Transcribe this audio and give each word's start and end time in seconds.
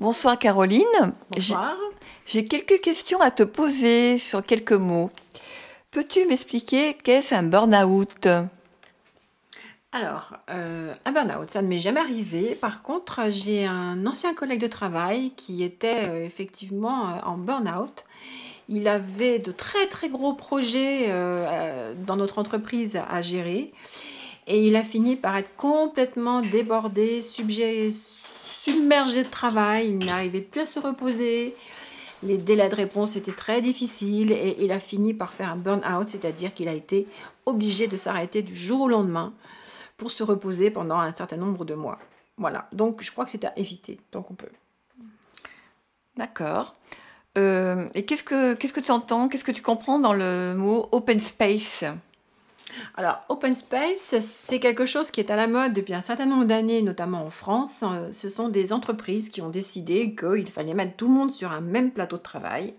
Bonsoir 0.00 0.38
Caroline. 0.38 1.12
Bonsoir. 1.28 1.76
J'ai 2.24 2.46
quelques 2.46 2.80
questions 2.80 3.20
à 3.20 3.30
te 3.30 3.42
poser 3.42 4.16
sur 4.16 4.42
quelques 4.42 4.72
mots. 4.72 5.10
Peux-tu 5.90 6.24
m'expliquer 6.24 6.94
qu'est-ce 6.94 7.34
un 7.34 7.42
burn-out? 7.42 8.26
Alors, 9.92 10.38
euh, 10.48 10.94
un 11.04 11.12
burn-out, 11.12 11.50
ça 11.50 11.60
ne 11.60 11.68
m'est 11.68 11.80
jamais 11.80 12.00
arrivé. 12.00 12.54
Par 12.54 12.80
contre, 12.80 13.24
j'ai 13.28 13.66
un 13.66 14.06
ancien 14.06 14.32
collègue 14.32 14.62
de 14.62 14.68
travail 14.68 15.32
qui 15.36 15.62
était 15.62 16.08
euh, 16.08 16.24
effectivement 16.24 17.10
euh, 17.10 17.18
en 17.26 17.36
burn-out. 17.36 18.06
Il 18.70 18.88
avait 18.88 19.38
de 19.38 19.52
très 19.52 19.86
très 19.86 20.08
gros 20.08 20.32
projets 20.32 21.12
dans 22.06 22.16
notre 22.16 22.38
entreprise 22.38 22.98
à 23.10 23.20
gérer 23.20 23.72
et 24.46 24.66
il 24.66 24.76
a 24.76 24.84
fini 24.84 25.16
par 25.16 25.36
être 25.36 25.54
complètement 25.56 26.40
débordé, 26.40 27.20
subjet, 27.20 27.90
submergé 28.64 29.24
de 29.24 29.28
travail. 29.28 29.90
Il 29.90 30.06
n'arrivait 30.06 30.40
plus 30.40 30.62
à 30.62 30.66
se 30.66 30.78
reposer. 30.78 31.54
Les 32.22 32.36
délais 32.36 32.68
de 32.68 32.74
réponse 32.74 33.16
étaient 33.16 33.32
très 33.32 33.62
difficiles 33.62 34.32
et 34.32 34.56
il 34.58 34.72
a 34.72 34.80
fini 34.80 35.14
par 35.14 35.32
faire 35.32 35.50
un 35.50 35.56
burn-out, 35.56 36.08
c'est-à-dire 36.08 36.52
qu'il 36.52 36.68
a 36.68 36.74
été 36.74 37.06
obligé 37.46 37.86
de 37.86 37.96
s'arrêter 37.96 38.42
du 38.42 38.54
jour 38.54 38.82
au 38.82 38.88
lendemain 38.88 39.32
pour 39.96 40.10
se 40.10 40.22
reposer 40.22 40.70
pendant 40.70 40.98
un 40.98 41.12
certain 41.12 41.38
nombre 41.38 41.64
de 41.64 41.74
mois. 41.74 41.98
Voilà, 42.36 42.68
donc 42.72 43.02
je 43.02 43.10
crois 43.10 43.24
que 43.24 43.30
c'est 43.30 43.44
à 43.44 43.58
éviter 43.58 43.98
tant 44.10 44.22
qu'on 44.22 44.34
peut. 44.34 44.50
D'accord. 46.16 46.74
Euh, 47.38 47.88
et 47.94 48.04
qu'est-ce 48.04 48.24
que 48.24 48.54
qu'est-ce 48.54 48.72
que 48.72 48.80
tu 48.80 48.90
entends, 48.90 49.28
qu'est-ce 49.28 49.44
que 49.44 49.52
tu 49.52 49.62
comprends 49.62 49.98
dans 49.98 50.12
le 50.12 50.54
mot 50.54 50.88
open 50.92 51.20
space? 51.20 51.84
Alors, 52.96 53.20
open 53.28 53.54
space, 53.54 54.18
c'est 54.20 54.60
quelque 54.60 54.86
chose 54.86 55.10
qui 55.10 55.20
est 55.20 55.30
à 55.30 55.36
la 55.36 55.46
mode 55.46 55.72
depuis 55.72 55.94
un 55.94 56.02
certain 56.02 56.26
nombre 56.26 56.44
d'années, 56.44 56.82
notamment 56.82 57.24
en 57.24 57.30
France. 57.30 57.80
Euh, 57.82 58.12
Ce 58.12 58.28
sont 58.28 58.48
des 58.48 58.72
entreprises 58.72 59.28
qui 59.28 59.42
ont 59.42 59.50
décidé 59.50 60.14
qu'il 60.14 60.48
fallait 60.48 60.74
mettre 60.74 60.96
tout 60.96 61.08
le 61.08 61.14
monde 61.14 61.30
sur 61.30 61.52
un 61.52 61.60
même 61.60 61.90
plateau 61.90 62.16
de 62.16 62.22
travail, 62.22 62.74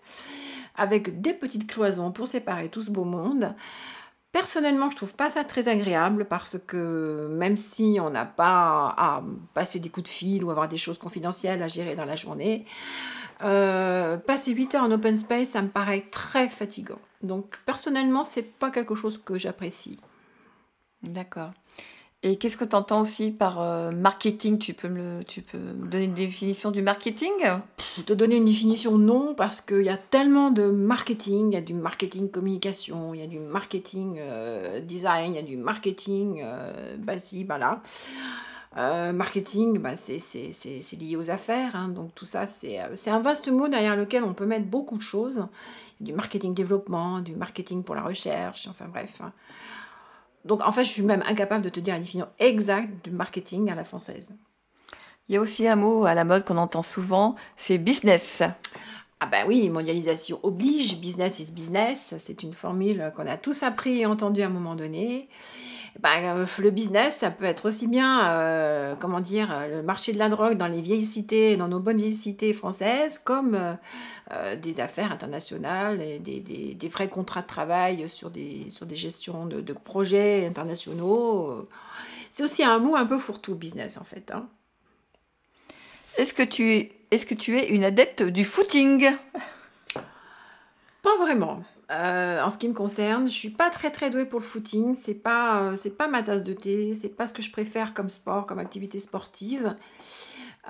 avec 0.76 1.22
des 1.22 1.34
petites 1.34 1.68
cloisons 1.68 2.12
pour 2.12 2.28
séparer 2.28 2.70
tout 2.70 2.82
ce 2.82 2.92
beau 2.92 3.04
monde. 3.04 3.54
Personnellement, 4.32 4.90
je 4.90 4.96
trouve 4.96 5.14
pas 5.14 5.30
ça 5.30 5.44
très 5.44 5.68
agréable 5.68 6.26
parce 6.26 6.58
que 6.66 7.28
même 7.32 7.58
si 7.58 7.98
on 8.02 8.10
n'a 8.10 8.26
pas 8.26 8.96
à 8.98 9.24
passer 9.54 9.80
des 9.80 9.90
coups 9.90 10.06
de 10.06 10.14
fil 10.14 10.44
ou 10.46 10.52
avoir 10.52 10.70
des 10.70 10.78
choses 10.78 10.98
confidentielles 10.98 11.62
à 11.62 11.68
gérer 11.68 11.96
dans 11.96 12.06
la 12.06 12.16
journée, 12.16 12.66
euh, 13.44 14.16
passer 14.18 14.54
8 14.54 14.76
heures 14.76 14.84
en 14.84 14.92
open 14.92 15.18
space, 15.18 15.50
ça 15.50 15.62
me 15.62 15.68
paraît 15.68 16.06
très 16.12 16.48
fatigant. 16.48 17.00
Donc 17.24 17.58
personnellement, 17.66 18.26
c'est 18.26 18.44
pas 18.44 18.72
quelque 18.72 18.96
chose 18.96 19.20
que 19.24 19.38
j'apprécie. 19.38 20.00
D'accord. 21.04 21.52
Et 22.24 22.36
qu'est-ce 22.36 22.56
que 22.56 22.66
tu 22.66 22.76
entends 22.76 23.02
aussi 23.02 23.32
par 23.32 23.60
euh, 23.60 23.90
marketing? 23.90 24.60
Tu 24.60 24.76
peux, 24.76 24.88
me, 24.90 25.18
le- 25.20 25.24
tu 25.24 25.42
peux 25.42 25.58
me 25.58 25.88
donner 25.88 26.06
une 26.06 26.14
définition 26.14 26.70
du 26.70 26.84
marketing? 26.84 27.32
Te 28.06 28.14
donner 28.14 28.36
une 28.36 28.46
définition, 28.46 28.96
non, 28.96 29.34
parce 29.34 29.60
qu'il 29.60 29.82
y 29.82 29.90
a 29.90 29.98
tellement 29.98 30.52
de 30.52 30.66
marketing. 30.66 31.48
Il 31.52 31.54
y 31.56 31.58
a 31.58 31.62
du 31.62 31.74
marketing 31.74 32.30
communication, 32.30 33.16
il 33.16 33.22
y 33.22 33.24
a 33.24 33.28
du 33.28 33.40
marketing 33.40 34.18
euh, 34.20 34.82
design, 34.82 35.34
il 35.34 35.36
y 35.38 35.40
a 35.40 35.42
du 35.42 35.58
marketing, 35.58 36.42
euh, 36.44 36.96
bah 37.00 37.18
si, 37.18 37.44
bah. 37.44 37.82
Euh, 38.78 39.12
marketing, 39.12 39.80
bah 39.80 39.98
c'est 39.98 40.18
lié 40.98 41.18
aux 41.18 41.30
affaires, 41.30 41.76
hein, 41.76 41.90
donc 41.90 42.16
tout 42.16 42.26
ça, 42.26 42.48
c'est 42.48 42.80
euh, 42.80 42.96
c'est 42.96 43.10
un 43.10 43.20
vaste 43.20 43.50
mot 43.50 43.68
derrière 43.68 43.98
lequel 43.98 44.24
on 44.24 44.34
peut 44.34 44.46
mettre 44.46 44.66
beaucoup 44.66 44.98
de 44.98 45.02
choses. 45.04 45.46
Du 46.00 46.14
marketing 46.14 46.54
développement, 46.54 47.20
du 47.20 47.36
marketing 47.36 47.84
pour 47.84 47.96
la 47.96 48.02
recherche, 48.02 48.68
enfin 48.68 48.86
bref. 48.88 49.20
hein. 49.22 49.34
Donc 50.46 50.62
en 50.66 50.72
fait, 50.72 50.86
je 50.86 50.90
suis 50.90 51.04
même 51.04 51.22
incapable 51.28 51.64
de 51.66 51.70
te 51.70 51.80
dire 51.82 51.96
la 51.96 52.00
définition 52.00 52.30
exacte 52.40 53.04
du 53.04 53.12
marketing 53.12 53.70
à 53.70 53.76
la 53.76 53.84
française. 53.84 54.34
Il 55.28 55.36
y 55.36 55.38
a 55.38 55.42
aussi 55.42 55.68
un 55.68 55.76
mot 55.76 56.06
à 56.06 56.14
la 56.14 56.24
mode 56.24 56.46
qu'on 56.46 56.58
entend 56.58 56.82
souvent, 56.82 57.36
c'est 57.58 57.78
business. 57.78 58.42
Ah 59.20 59.28
ben 59.28 59.46
oui, 59.48 59.70
mondialisation 59.70 60.40
oblige, 60.44 60.98
business 60.98 61.40
is 61.40 61.52
business, 61.52 62.16
c'est 62.18 62.42
une 62.42 62.54
formule 62.54 63.12
qu'on 63.16 63.28
a 63.28 63.38
tous 63.38 63.64
appris 63.64 64.00
et 64.00 64.06
entendue 64.06 64.42
à 64.42 64.48
un 64.48 64.50
moment 64.50 64.76
donné. 64.76 65.30
Ben, 66.00 66.38
euh, 66.38 66.46
le 66.60 66.70
business, 66.72 67.18
ça 67.18 67.30
peut 67.32 67.44
être 67.46 67.68
aussi 67.68 67.88
bien, 67.88 68.32
euh, 68.32 68.96
comment 69.00 69.20
dire, 69.20 69.68
le 69.70 69.84
marché 69.84 70.14
de 70.14 70.18
la 70.20 70.30
drogue 70.30 70.58
dans 70.58 70.68
les 70.68 70.82
vieilles 70.82 71.06
cités, 71.06 71.58
dans 71.58 71.68
nos 71.68 71.80
bonnes 71.80 71.98
vieilles 71.98 72.14
cités 72.14 72.54
françaises, 72.54 73.20
comme 73.20 73.54
euh, 73.56 73.74
euh, 74.32 74.56
des 74.56 74.80
affaires 74.80 75.12
internationales, 75.12 76.02
et 76.02 76.18
des, 76.20 76.40
des- 76.40 76.74
des 76.74 76.88
vrais 76.88 77.10
contrats 77.10 77.42
de 77.42 77.48
travail 77.48 78.08
sur 78.10 78.32
des, 78.32 78.70
sur 78.70 78.86
des 78.86 78.96
gestions 78.96 79.46
de, 79.46 79.62
de 79.62 79.74
projets 79.74 80.48
internationaux. 80.48 81.68
C'est 82.30 82.44
aussi 82.44 82.64
un 82.64 82.80
mot 82.80 82.96
un 82.96 83.06
peu 83.06 83.20
fourre-tout, 83.20 83.56
business, 83.56 83.98
en 83.98 84.04
fait. 84.06 84.32
hein. 84.32 84.48
Est-ce 86.18 86.34
que 86.34 86.44
tu 86.44 86.90
est-ce 87.12 87.26
que 87.26 87.36
tu 87.36 87.58
es 87.58 87.68
une 87.70 87.84
adepte 87.84 88.24
du 88.24 88.46
footing? 88.46 89.10
Pas 91.04 91.18
vraiment. 91.20 91.64
Euh, 91.92 92.42
en 92.42 92.50
ce 92.50 92.58
qui 92.58 92.70
me 92.70 92.74
concerne, 92.74 93.28
je 93.28 93.34
suis 93.34 93.50
pas 93.50 93.70
très 93.70 93.92
très 93.92 94.10
douée 94.10 94.26
pour 94.26 94.40
le 94.40 94.46
footing. 94.46 94.96
C'est 94.96 95.14
pas 95.14 95.64
euh, 95.64 95.76
c'est 95.76 95.98
pas 95.98 96.08
ma 96.08 96.24
tasse 96.24 96.44
de 96.44 96.54
thé. 96.54 96.94
C'est 96.94 97.10
pas 97.10 97.28
ce 97.28 97.34
que 97.34 97.42
je 97.42 97.52
préfère 97.52 97.94
comme 97.94 98.10
sport, 98.10 98.46
comme 98.46 98.60
activité 98.60 99.00
sportive. 99.00 99.76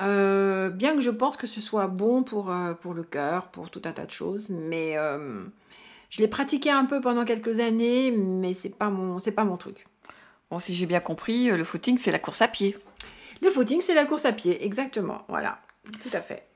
Euh, 0.01 0.69
bien 0.69 0.95
que 0.95 1.01
je 1.01 1.09
pense 1.11 1.37
que 1.37 1.47
ce 1.47 1.61
soit 1.61 1.87
bon 1.87 2.23
pour 2.23 2.53
pour 2.81 2.93
le 2.93 3.03
cœur, 3.03 3.47
pour 3.49 3.69
tout 3.69 3.81
un 3.85 3.91
tas 3.91 4.05
de 4.05 4.11
choses, 4.11 4.47
mais 4.49 4.95
je 6.09 6.21
l'ai 6.21 6.27
pratiqué 6.27 6.71
un 6.71 6.85
peu 6.85 7.01
pendant 7.01 7.25
quelques 7.25 7.59
années, 7.59 8.11
mais 8.11 8.53
c'est 8.53 8.69
pas 8.75 8.89
mon 8.89 9.19
c'est 9.19 9.33
pas 9.33 9.45
mon 9.45 9.57
truc. 9.57 9.85
Bon, 10.49 10.59
si 10.59 10.73
j'ai 10.73 10.85
bien 10.85 10.99
compris, 10.99 11.49
le 11.49 11.63
footing, 11.63 11.97
c'est 11.97 12.11
la 12.11 12.19
course 12.19 12.41
à 12.41 12.47
pied. 12.47 12.77
Le 13.41 13.49
footing, 13.49 13.81
c'est 13.81 13.95
la 13.95 14.05
course 14.05 14.25
à 14.25 14.33
pied, 14.33 14.63
exactement. 14.65 15.23
Voilà, 15.29 15.59
tout 16.01 16.09
à 16.13 16.21
fait. 16.21 16.50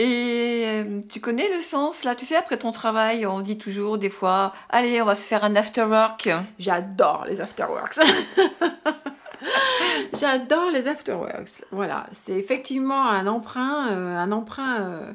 Et 0.00 0.62
euh, 0.66 1.00
tu 1.10 1.20
connais 1.20 1.48
le 1.52 1.58
sens, 1.58 2.04
là? 2.04 2.14
Tu 2.14 2.24
sais, 2.24 2.36
après 2.36 2.56
ton 2.56 2.70
travail, 2.70 3.26
on 3.26 3.40
dit 3.40 3.58
toujours 3.58 3.98
des 3.98 4.10
fois, 4.10 4.52
allez, 4.70 5.02
on 5.02 5.04
va 5.04 5.16
se 5.16 5.26
faire 5.26 5.42
un 5.44 5.56
after 5.56 5.82
work. 5.82 6.28
J'adore 6.58 7.24
les 7.28 7.40
afterworks. 7.40 7.98
J'adore 10.18 10.70
les 10.72 10.88
afterworks. 10.88 11.62
Voilà, 11.70 12.06
c'est 12.12 12.32
effectivement 12.38 13.02
un 13.08 13.26
emprunt, 13.26 13.88
euh, 13.90 14.16
un 14.16 14.32
emprunt 14.32 14.80
euh, 14.80 15.12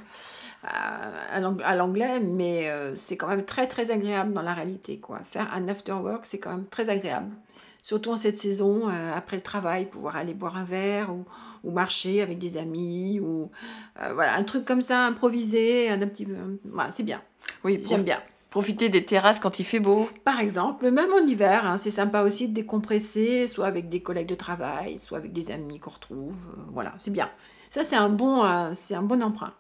à, 0.64 1.36
à 1.36 1.40
l'ang- 1.40 1.58
à 1.64 1.76
l'anglais, 1.76 2.20
mais 2.20 2.70
c'est 2.96 3.18
quand 3.18 3.28
même 3.28 3.46
très 3.46 3.68
très 3.68 3.92
agréable 3.92 4.34
dans 4.34 4.42
la 4.42 4.54
réalité. 4.54 5.00
Quoi. 5.00 5.20
Faire 5.24 5.50
un 5.54 5.68
afterwork, 5.68 6.26
c'est 6.26 6.40
quand 6.40 6.52
même 6.52 6.68
très 6.68 6.90
agréable. 6.90 7.32
Surtout 7.84 8.12
en 8.12 8.18
cette 8.18 8.42
saison, 8.42 8.90
euh, 8.90 9.12
après 9.14 9.36
le 9.36 9.44
travail, 9.44 9.88
pouvoir 9.88 10.16
aller 10.16 10.34
boire 10.34 10.56
un 10.56 10.64
verre 10.64 11.14
ou, 11.14 11.26
ou 11.66 11.72
marcher 11.72 12.22
avec 12.22 12.40
des 12.40 12.56
amis 12.56 13.20
ou 13.20 13.52
euh, 14.02 14.14
voilà 14.14 14.36
un 14.36 14.44
truc 14.44 14.64
comme 14.64 14.82
ça 14.82 15.06
improvisé, 15.06 15.90
un, 15.90 16.00
petit 16.00 16.26
peu. 16.26 16.34
Voilà, 16.64 16.92
c'est 16.92 17.04
bien. 17.04 17.22
Oui, 17.66 17.84
J'aime 17.86 18.04
bien. 18.04 18.22
profiter 18.50 18.88
des 18.88 19.04
terrasses 19.04 19.38
quand 19.42 19.60
il 19.60 19.66
fait 19.66 19.82
beau. 19.82 20.10
Par 20.24 20.40
exemple, 20.40 20.90
même 20.92 21.12
en 21.12 21.28
hiver, 21.28 21.66
hein, 21.66 21.78
c'est 21.78 21.92
sympa 21.92 22.24
aussi 22.24 22.48
de 22.48 22.54
décompresser, 22.54 23.48
soit 23.48 23.68
avec 23.68 23.90
des 23.90 24.02
collègues 24.02 24.30
de 24.30 24.36
travail, 24.36 24.98
soit 24.98 25.18
avec 25.18 25.34
des 25.34 25.52
amis 25.52 25.82
qu'on 25.82 25.92
retrouve. 25.92 26.38
euh, 26.58 26.62
voilà, 26.72 26.94
c'est 26.98 27.12
bien. 27.12 27.30
Ça, 27.70 27.84
c'est 27.84 27.98
un 27.98 28.10
bon, 28.10 28.72
c'est 28.74 28.96
un 28.96 29.02
bon 29.02 29.22
emprunt. 29.22 29.52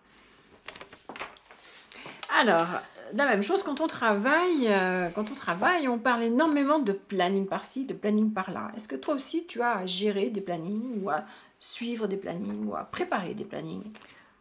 Alors, 2.40 2.68
la 3.16 3.26
même 3.26 3.44
chose 3.44 3.64
quand 3.64 3.82
on 3.82 3.88
travaille, 3.88 4.68
euh, 4.68 5.10
quand 5.14 5.32
on 5.32 5.36
travaille, 5.36 5.88
on 5.88 5.98
parle 5.98 6.24
énormément 6.24 6.80
de 6.80 6.94
planning 6.94 7.46
par-ci, 7.46 7.86
de 7.86 7.94
planning 7.94 8.32
par-là. 8.32 8.72
Est-ce 8.76 8.88
que 8.88 8.96
toi 8.96 9.14
aussi, 9.14 9.46
tu 9.46 9.62
as 9.62 9.78
à 9.78 9.86
gérer 9.86 10.30
des 10.30 10.42
plannings 10.42 11.02
ou 11.02 11.10
à 11.10 11.24
suivre 11.60 12.08
des 12.08 12.18
plannings 12.18 12.66
ou 12.68 12.76
à 12.76 12.84
préparer 12.84 13.34
des 13.34 13.46
plannings? 13.46 13.92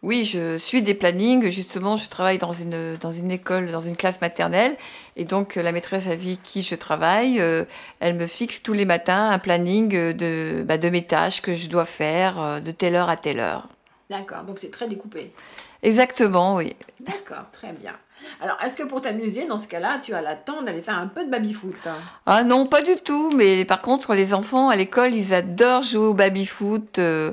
Oui, 0.03 0.25
je 0.25 0.59
suis 0.59 0.83
des 0.83 0.95
plannings. 0.95 1.49
Justement, 1.51 1.95
je 1.95 2.09
travaille 2.09 2.39
dans 2.39 2.53
une, 2.53 2.97
dans 2.97 3.13
école, 3.13 3.71
dans 3.71 3.81
une 3.81 3.97
classe 3.97 4.21
maternelle. 4.21 4.77
Et 5.17 5.25
donc, 5.25 5.57
euh, 5.57 5.63
la 5.63 5.71
maîtresse 5.71 6.09
avec 6.09 6.43
qui 6.43 6.63
je 6.63 6.75
travaille, 6.75 7.41
euh, 7.41 7.65
elle 8.01 8.17
me 8.17 8.27
fixe 8.27 8.63
tous 8.63 8.73
les 8.73 8.85
matins 8.85 9.31
un 9.31 9.39
planning 9.39 9.91
de, 10.13 10.65
bah, 10.67 10.79
de 10.79 10.89
mes 10.89 11.07
tâches 11.07 11.41
que 11.41 11.55
je 11.55 11.69
dois 11.69 11.85
faire 11.85 12.61
de 12.61 12.71
telle 12.73 12.97
heure 12.97 13.11
à 13.11 13.17
telle 13.17 13.39
heure. 13.39 13.69
D'accord, 14.13 14.43
donc 14.43 14.59
c'est 14.59 14.71
très 14.71 14.89
découpé. 14.89 15.33
Exactement, 15.83 16.57
oui. 16.57 16.77
D'accord, 17.01 17.47
très 17.51 17.73
bien. 17.73 17.95
Alors, 18.43 18.59
est-ce 18.63 18.77
que 18.77 18.83
pour 18.83 19.01
t'amuser, 19.01 19.47
dans 19.47 19.57
ce 19.57 19.67
cas-là, 19.67 20.01
tu 20.03 20.13
as 20.13 20.21
la 20.21 20.37
temps 20.37 20.63
d'aller 20.63 20.83
faire 20.83 20.99
un 20.99 21.07
peu 21.07 21.25
de 21.25 21.31
baby-foot 21.31 21.75
hein? 21.87 21.97
Ah 22.27 22.45
non, 22.45 22.67
pas 22.67 22.83
du 22.83 22.97
tout. 22.97 23.33
Mais 23.35 23.65
par 23.65 23.81
contre, 23.81 24.15
les 24.15 24.35
enfants 24.35 24.69
à 24.69 24.77
l'école, 24.77 25.15
ils 25.15 25.33
adorent 25.33 25.83
jouer 25.83 26.09
au 26.09 26.15
baby-foot 26.15 26.99
euh, 26.99 27.33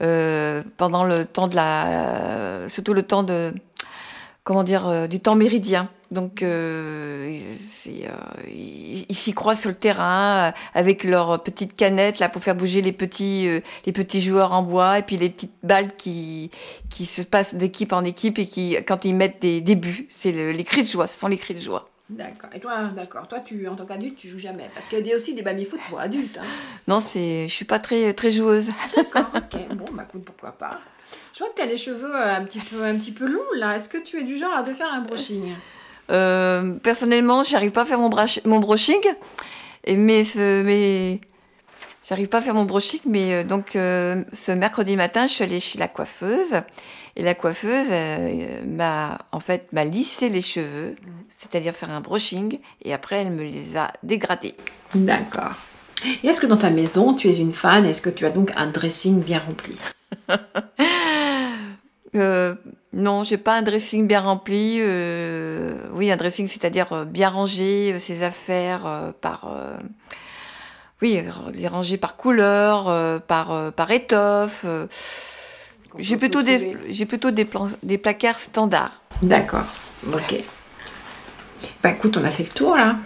euh, 0.00 0.62
pendant 0.78 1.04
le 1.04 1.26
temps 1.26 1.48
de 1.48 1.54
la... 1.54 1.86
euh, 1.86 2.68
surtout 2.70 2.94
le 2.94 3.02
temps 3.02 3.22
de... 3.22 3.52
Comment 4.42 4.64
dire 4.64 4.88
euh, 4.88 5.06
Du 5.06 5.20
temps 5.20 5.36
méridien. 5.36 5.90
Donc, 6.12 6.42
euh, 6.42 7.36
euh, 7.88 8.10
ils 8.48 9.14
s'y 9.14 9.32
croisent 9.34 9.60
sur 9.60 9.70
le 9.70 9.76
terrain 9.76 10.48
euh, 10.48 10.52
avec 10.74 11.02
leurs 11.02 11.42
petites 11.42 11.74
canettes 11.74 12.20
là 12.20 12.28
pour 12.28 12.42
faire 12.44 12.54
bouger 12.54 12.80
les 12.80 12.92
petits, 12.92 13.48
euh, 13.48 13.60
les 13.86 13.92
petits 13.92 14.20
joueurs 14.20 14.52
en 14.52 14.62
bois 14.62 14.98
et 15.00 15.02
puis 15.02 15.16
les 15.16 15.30
petites 15.30 15.54
balles 15.64 15.96
qui, 15.96 16.50
qui 16.90 17.06
se 17.06 17.22
passent 17.22 17.56
d'équipe 17.56 17.92
en 17.92 18.04
équipe 18.04 18.38
et 18.38 18.46
qui, 18.46 18.76
quand 18.86 19.04
ils 19.04 19.14
mettent 19.16 19.42
des, 19.42 19.60
des 19.60 19.74
buts, 19.74 20.06
c'est 20.08 20.30
le- 20.32 20.52
les 20.52 20.62
cris 20.64 20.82
de 20.84 20.88
joie. 20.88 21.06
Ce 21.08 21.18
sont 21.18 21.28
les 21.28 21.36
cris 21.38 21.54
de 21.54 21.60
joie. 21.60 21.90
D'accord. 22.08 22.50
Et 22.54 22.60
toi, 22.60 22.84
d'accord. 22.94 23.26
Toi, 23.26 23.40
tu, 23.40 23.66
en 23.66 23.74
tant 23.74 23.84
qu'adulte, 23.84 24.16
tu 24.16 24.28
joues 24.28 24.38
jamais. 24.38 24.70
Parce 24.74 24.86
qu'il 24.86 25.04
y 25.04 25.12
a 25.12 25.16
aussi 25.16 25.34
des 25.34 25.42
baby-foot 25.42 25.80
pour 25.88 25.98
adultes. 25.98 26.38
Hein. 26.38 26.46
Non, 26.86 27.00
c'est, 27.00 27.48
je 27.48 27.52
suis 27.52 27.64
pas 27.64 27.80
très, 27.80 28.12
très 28.14 28.30
joueuse. 28.30 28.70
D'accord, 28.94 29.26
ok. 29.34 29.74
Bon, 29.74 29.86
bah 29.92 30.04
écoute, 30.08 30.24
pourquoi 30.24 30.52
pas. 30.52 30.78
Je 31.32 31.40
vois 31.40 31.48
que 31.48 31.56
tu 31.56 31.62
as 31.62 31.66
les 31.66 31.76
cheveux 31.76 32.14
un 32.14 32.44
petit 32.44 32.60
peu, 32.60 32.84
un 32.84 32.94
petit 32.94 33.10
peu 33.10 33.26
longs, 33.26 33.40
là. 33.56 33.74
Est-ce 33.74 33.88
que 33.88 33.98
tu 33.98 34.20
es 34.20 34.22
du 34.22 34.36
genre 34.38 34.54
à 34.54 34.62
te 34.62 34.72
faire 34.72 34.92
un 34.92 35.00
brushing? 35.00 35.52
Euh, 36.10 36.74
personnellement, 36.82 37.42
j'arrive 37.42 37.72
pas 37.72 37.82
à 37.82 37.84
faire 37.84 37.98
mon, 37.98 38.10
mon 38.44 38.58
brushing, 38.60 39.00
mais, 39.88 40.24
ce, 40.24 40.62
mais 40.62 41.20
j'arrive 42.08 42.28
pas 42.28 42.38
à 42.38 42.42
faire 42.42 42.54
mon 42.54 42.64
brushing. 42.64 43.00
Mais 43.06 43.32
euh, 43.32 43.44
donc, 43.44 43.76
euh, 43.76 44.24
ce 44.32 44.52
mercredi 44.52 44.96
matin, 44.96 45.26
je 45.26 45.32
suis 45.32 45.44
allée 45.44 45.60
chez 45.60 45.78
la 45.78 45.88
coiffeuse, 45.88 46.54
et 47.16 47.22
la 47.22 47.34
coiffeuse 47.34 47.90
m'a 48.66 49.18
en 49.32 49.40
fait 49.40 49.72
m'a 49.72 49.84
lissé 49.84 50.28
les 50.28 50.42
cheveux, 50.42 50.96
c'est-à-dire 51.36 51.74
faire 51.74 51.90
un 51.90 52.00
brushing, 52.00 52.58
et 52.84 52.92
après 52.92 53.16
elle 53.16 53.32
me 53.32 53.42
les 53.42 53.76
a 53.76 53.92
dégradés. 54.02 54.54
D'accord. 54.94 55.54
Et 56.22 56.28
est-ce 56.28 56.40
que 56.40 56.46
dans 56.46 56.58
ta 56.58 56.70
maison, 56.70 57.14
tu 57.14 57.28
es 57.28 57.36
une 57.36 57.54
fan? 57.54 57.86
Est-ce 57.86 58.02
que 58.02 58.10
tu 58.10 58.26
as 58.26 58.30
donc 58.30 58.52
un 58.54 58.66
dressing 58.66 59.22
bien 59.22 59.40
rempli? 59.40 59.76
Euh, 62.16 62.54
non, 62.92 63.24
j'ai 63.24 63.36
pas 63.38 63.56
un 63.58 63.62
dressing 63.62 64.06
bien 64.06 64.20
rempli. 64.20 64.78
euh, 64.80 65.76
oui, 65.92 66.10
un 66.10 66.16
dressing, 66.16 66.46
c'est-à-dire 66.46 66.92
euh, 66.92 67.04
bien 67.04 67.28
ranger 67.28 67.92
euh, 67.94 67.98
ses 67.98 68.22
affaires 68.22 69.12
par. 69.20 69.48
oui, 71.02 71.22
les 71.52 71.68
ranger 71.68 71.96
par 71.98 72.16
couleur, 72.16 73.20
par, 73.22 73.72
par 73.72 73.90
étoffe. 73.90 74.64
J'ai 75.98 76.16
plutôt, 76.16 76.42
des, 76.42 76.76
j'ai 76.90 77.06
plutôt 77.06 77.30
des, 77.30 77.44
plans- 77.44 77.68
des 77.82 77.98
placards 77.98 78.38
standards. 78.40 79.00
D'accord. 79.22 79.64
Ok. 80.12 80.36
Bah 81.82 81.90
écoute, 81.90 82.16
on 82.18 82.24
a 82.24 82.30
fait 82.30 82.42
le 82.44 82.50
tour 82.50 82.76
là. 82.76 82.96